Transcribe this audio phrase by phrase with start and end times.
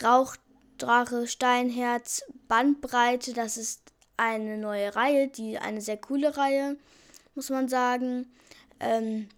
[0.00, 3.82] Rauchdrache, Steinherz, Bandbreite, das ist
[4.16, 6.76] eine neue Reihe, die eine sehr coole Reihe
[7.34, 8.26] muss man sagen.
[8.80, 9.28] Ähm,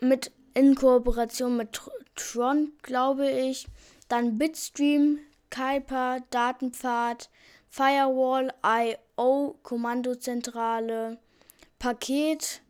[0.00, 1.80] mit in Kooperation mit
[2.14, 3.66] Tron, glaube ich.
[4.08, 5.18] Dann Bitstream,
[5.50, 7.30] Kuiper, Datenpfad,
[7.68, 11.18] Firewall, IO, Kommandozentrale,
[11.78, 12.62] Paket,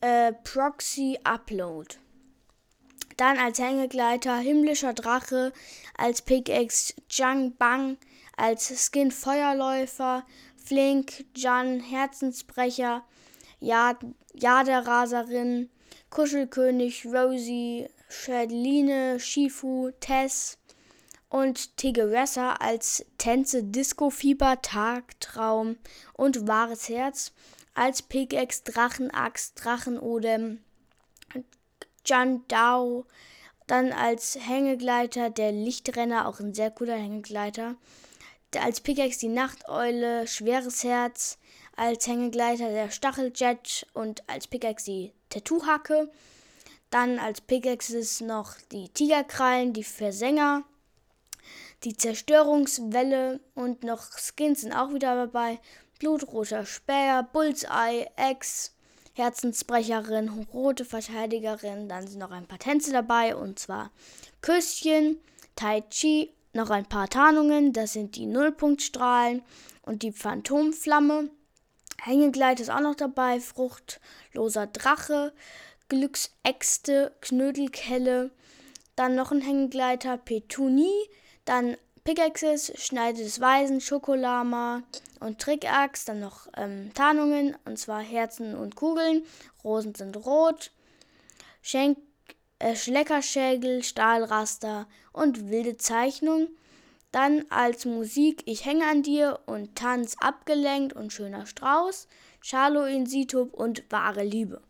[0.00, 1.96] äh, Proxy, Upload.
[3.16, 5.52] Dann als Hängegleiter Himmlischer Drache,
[5.96, 7.98] als Pickaxe Jang Bang,
[8.36, 10.24] als Skin Feuerläufer,
[10.56, 13.04] Flink, Jan, Herzensbrecher,
[13.60, 15.70] Jaderaserin,
[16.10, 20.58] Kuschelkönig, Rosie, Shadeline, Shifu, Tess
[21.28, 25.76] und Tigeressa als Tänze, Disco-Fieber, Tagtraum
[26.14, 27.32] und wahres Herz,
[27.74, 30.58] als Pickaxe, Drachenaxt, Drachenodem,
[32.04, 33.06] Jan Dao,
[33.68, 37.76] dann als Hängegleiter der Lichtrenner, auch ein sehr cooler Hängegleiter,
[38.60, 41.38] als Pickaxe die Nachteule, schweres Herz,
[41.80, 46.10] als Hängegleiter der Stacheljet und als Pickaxe die Tattoohacke.
[46.90, 50.64] Dann als Pickaxes noch die Tigerkrallen, die Versänger,
[51.82, 55.58] die Zerstörungswelle und noch Skins sind auch wieder dabei.
[55.98, 58.74] Blutroter Speer, Bullseye, Ex,
[59.14, 61.88] Herzensbrecherin, rote Verteidigerin.
[61.88, 63.90] Dann sind noch ein paar Tänze dabei und zwar
[64.42, 65.18] Küsschen,
[65.56, 67.72] Tai Chi, noch ein paar Tarnungen.
[67.72, 69.40] Das sind die Nullpunktstrahlen
[69.82, 71.30] und die Phantomflamme.
[72.02, 75.32] Hängegleit ist auch noch dabei, fruchtloser Drache,
[75.88, 78.30] Glücksäxte, Knödelkelle,
[78.96, 81.08] dann noch ein Hängegleiter, Petunie,
[81.44, 84.82] dann Pickaxes, Schneide des Weisen, Schokolama
[85.20, 89.24] und Trickaxt, dann noch ähm, Tarnungen, und zwar Herzen und Kugeln,
[89.62, 90.70] Rosen sind rot,
[91.60, 91.98] Schenk,
[92.58, 96.48] äh, Schleckerschägel, Stahlraster und wilde Zeichnung.
[97.12, 102.06] Dann als Musik Ich hänge an dir und Tanz abgelenkt und schöner Strauß,
[102.40, 104.62] Charlo in Situp und wahre Liebe.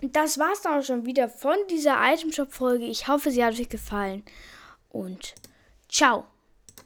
[0.00, 2.84] Das war's dann auch schon wieder von dieser Itemshop-Folge.
[2.84, 4.22] Ich hoffe, sie hat euch gefallen.
[4.90, 5.34] Und
[5.88, 6.24] ciao.